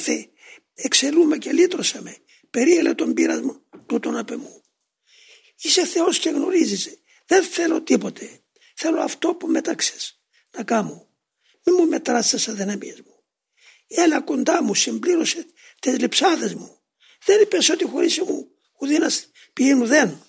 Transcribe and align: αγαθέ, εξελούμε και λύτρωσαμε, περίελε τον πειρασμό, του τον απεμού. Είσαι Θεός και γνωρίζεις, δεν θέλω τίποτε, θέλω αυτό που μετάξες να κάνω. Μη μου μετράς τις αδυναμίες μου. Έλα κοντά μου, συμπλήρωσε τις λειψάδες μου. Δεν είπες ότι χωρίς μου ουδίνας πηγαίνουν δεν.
αγαθέ, 0.00 0.28
εξελούμε 0.74 1.38
και 1.38 1.52
λύτρωσαμε, 1.52 2.16
περίελε 2.50 2.94
τον 2.94 3.14
πειρασμό, 3.14 3.62
του 3.86 4.00
τον 4.00 4.16
απεμού. 4.16 4.62
Είσαι 5.62 5.86
Θεός 5.86 6.18
και 6.18 6.30
γνωρίζεις, 6.30 6.98
δεν 7.26 7.44
θέλω 7.44 7.82
τίποτε, 7.82 8.40
θέλω 8.74 9.00
αυτό 9.00 9.34
που 9.34 9.46
μετάξες 9.46 10.20
να 10.56 10.64
κάνω. 10.64 11.08
Μη 11.64 11.72
μου 11.72 11.86
μετράς 11.86 12.28
τις 12.28 12.48
αδυναμίες 12.48 13.00
μου. 13.00 13.24
Έλα 13.86 14.20
κοντά 14.20 14.62
μου, 14.62 14.74
συμπλήρωσε 14.74 15.46
τις 15.80 15.98
λειψάδες 15.98 16.54
μου. 16.54 16.78
Δεν 17.24 17.40
είπες 17.40 17.68
ότι 17.68 17.84
χωρίς 17.84 18.18
μου 18.18 18.50
ουδίνας 18.78 19.30
πηγαίνουν 19.52 19.86
δεν. 19.86 20.22